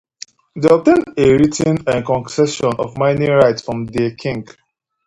They 0.55 0.67
obtained 0.67 1.13
a 1.15 1.31
written 1.33 1.77
concession 2.03 2.71
for 2.71 2.91
mining 2.97 3.29
rights 3.29 3.61
from 3.61 3.85
they 3.85 4.15
king. 4.15 4.47